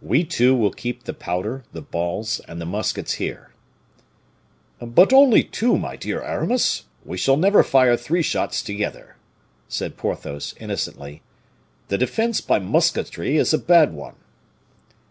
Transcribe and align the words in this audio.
"We 0.00 0.24
two 0.24 0.54
will 0.56 0.70
keep 0.70 1.04
the 1.04 1.12
powder, 1.12 1.64
the 1.74 1.82
balls, 1.82 2.40
and 2.48 2.58
the 2.58 2.64
muskets 2.64 3.16
here." 3.20 3.50
"But 4.80 5.12
only 5.12 5.42
two, 5.44 5.76
my 5.76 5.96
dear 5.96 6.22
Aramis 6.22 6.84
we 7.04 7.18
shall 7.18 7.36
never 7.36 7.62
fire 7.62 7.94
three 7.94 8.22
shots 8.22 8.62
together," 8.62 9.16
said 9.68 9.98
Porthos, 9.98 10.54
innocently, 10.58 11.20
"the 11.88 11.98
defense 11.98 12.40
by 12.40 12.58
musketry 12.58 13.36
is 13.36 13.52
a 13.52 13.58
bad 13.58 13.92
one." 13.92 14.16